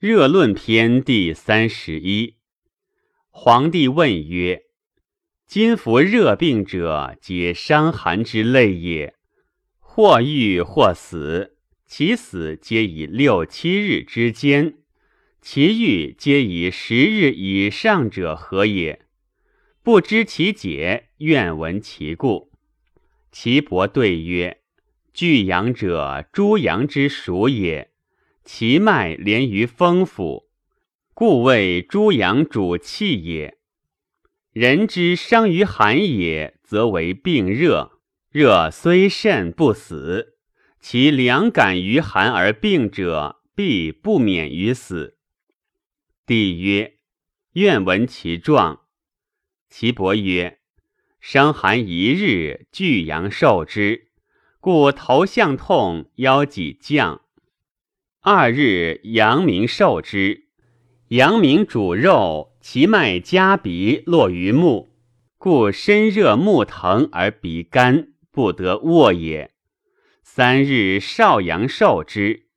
[0.00, 2.36] 热论篇第三十一。
[3.30, 4.62] 皇帝问曰
[5.44, 9.16] ：“今服热病者，皆伤寒之类也，
[9.80, 14.74] 或愈或死，其死皆以六七日之间，
[15.40, 19.04] 其愈皆以十日以上者何也？
[19.82, 22.52] 不知其解，愿闻其故。”
[23.32, 24.60] 岐伯对曰
[25.12, 27.90] ：“巨阳者，诸阳之属也。”
[28.50, 30.48] 其脉连于风府，
[31.12, 33.58] 故谓诸阳主气也。
[34.52, 38.00] 人之伤于寒也，则为病热。
[38.30, 40.38] 热虽甚不死，
[40.80, 45.18] 其凉感于寒而病者，必不免于死。
[46.24, 46.96] 帝曰：
[47.52, 48.86] 愿闻其状。
[49.68, 50.60] 岐伯曰：
[51.20, 54.08] 伤寒一日，巨阳受之，
[54.58, 57.20] 故头项痛，腰脊降。
[58.20, 60.48] 二日，阳明受之。
[61.10, 64.88] 阳明主肉，其脉加鼻落于目，
[65.38, 69.52] 故身热目疼而鼻干，不得卧也。
[70.24, 72.48] 三日，少阳受之。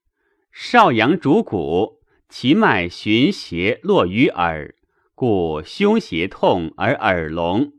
[0.51, 4.73] 少阳主骨，其脉循邪落于耳，
[5.13, 7.73] 故胸胁痛而耳聋。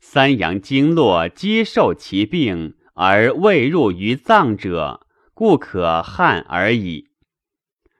[0.00, 5.06] 三阳经络皆受其病，而未入于脏者，
[5.42, 7.08] 故可汗而已。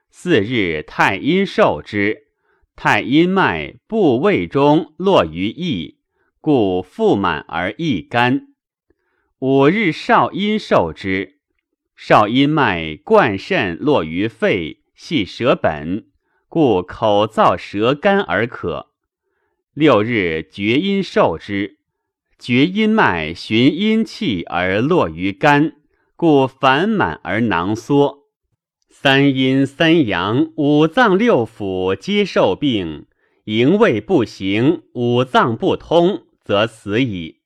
[0.09, 2.27] 四日，太阴受之，
[2.73, 5.97] 太阴脉部位中络于翼，
[6.39, 8.47] 故腹满而易干。
[9.39, 11.41] 五日，少阴受之，
[11.97, 16.05] 少阴脉贯肾络于肺，系舌本，
[16.47, 18.93] 故口燥舌干而渴。
[19.73, 21.79] 六日，厥阴受之，
[22.39, 25.82] 厥阴脉循阴气而络于肝，
[26.25, 28.29] 故烦满而囊缩。
[28.89, 33.07] 三阴三阳五脏六腑皆受病，
[33.43, 37.41] 营卫不行，五脏不通，则死矣。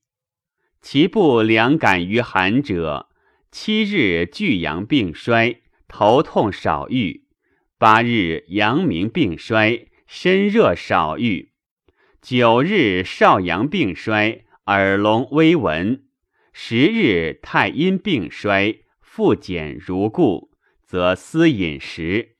[0.80, 3.08] 其不良感于寒者，
[3.52, 7.24] 七日巨阳病衰，头痛少愈；
[7.80, 11.50] 八日阳明病衰，身热少愈；
[12.22, 16.04] 九日少阳病衰，耳聋微闻；
[16.60, 20.50] 十日太阴病衰，腹减如故。
[20.84, 22.38] 则思饮食。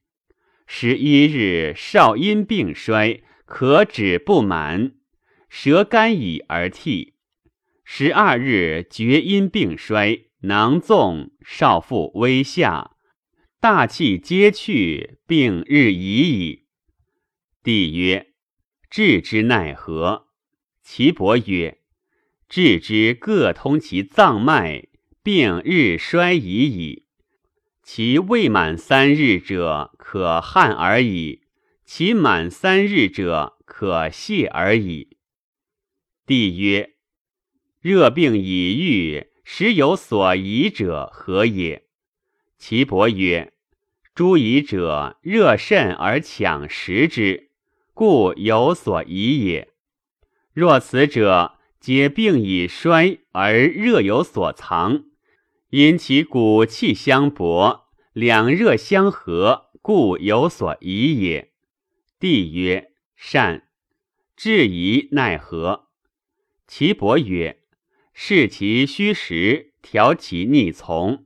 [0.66, 4.94] 十一日少阴病衰，可止不满，
[5.50, 7.14] 舌干矣而涕。
[7.84, 12.96] 十二日厥阴病衰，囊纵，少腹微下，
[13.62, 16.66] 大气皆去，病日已矣。
[17.62, 18.34] 帝曰：
[18.90, 20.30] 治之奈何？
[20.82, 21.77] 岐伯曰：
[22.50, 24.88] 治之各通其脏脉，
[25.22, 27.04] 病日衰已矣。
[27.84, 31.42] 其未满三日者，可汗而已；
[31.86, 35.18] 其满三日者，可泻而已。
[36.26, 36.96] 帝曰：
[37.82, 41.86] 热病已愈，时有所疑者何也？
[42.58, 43.54] 岐伯曰：
[44.16, 47.52] 诸疑者，热甚而强食之，
[47.94, 49.70] 故有所疑也。
[50.54, 55.06] 若此者，皆病已衰而热有所藏。
[55.70, 61.54] 因其骨气相搏，两热相合，故有所疑也。
[62.20, 63.70] 帝曰：善。
[64.36, 65.88] 质疑奈何？
[66.68, 67.64] 岐伯曰：
[68.14, 71.26] 视其虚实，调其逆从，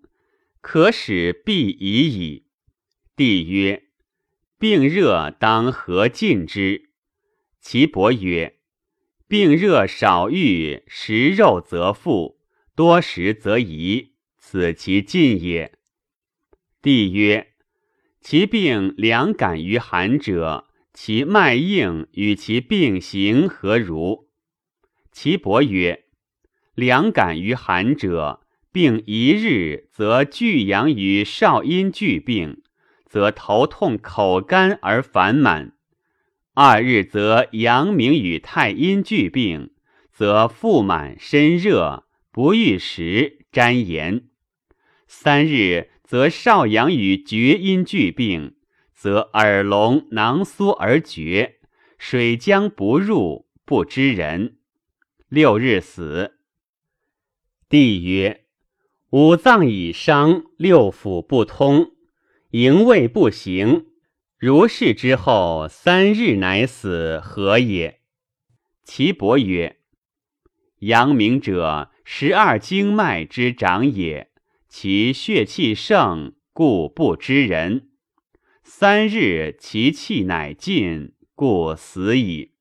[0.59, 2.47] 可使必已矣。
[3.15, 3.83] 帝曰：
[4.57, 6.91] 病热当何尽之？
[7.59, 8.59] 岐伯曰：
[9.31, 12.37] 病热少愈，食肉则腹，
[12.75, 14.11] 多食则遗。
[14.37, 15.71] 此其尽也。
[16.81, 17.53] 帝曰：
[18.19, 24.27] 其病凉感于寒者，其脉应与其病形何如？
[25.13, 26.03] 岐伯曰：
[26.75, 28.41] 凉感于寒者，
[28.73, 32.61] 病一日则巨阳于少阴俱病，
[33.05, 35.69] 则头痛口干而烦满；
[36.53, 39.71] 二日则阳明与太阴俱病，
[40.11, 44.27] 则腹满身热，不欲食，沾盐。
[45.07, 48.55] 三日则少阳与厥阴俱病，
[48.93, 51.59] 则耳聋囊缩而绝，
[51.97, 54.57] 水浆不入，不知人。
[55.29, 56.33] 六日死。
[57.69, 58.43] 帝曰：
[59.11, 61.91] 五脏已伤，六腑不通，
[62.49, 63.85] 营卫不行，
[64.41, 67.99] 如是之后三日乃死，何也？
[68.83, 69.77] 岐伯曰：
[70.79, 74.31] 阳明者，十二经脉之长也。
[74.67, 77.89] 其血气盛，故不知人。
[78.63, 82.53] 三日其气乃尽，故死矣。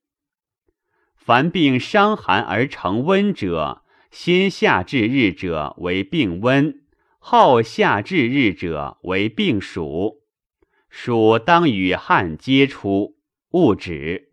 [1.15, 3.81] 凡病伤寒而成温者，
[4.11, 6.83] 先夏至日者为病温，
[7.17, 10.20] 后夏至日者为病暑。
[10.91, 13.15] 蜀当与汉皆出，
[13.51, 14.30] 勿止。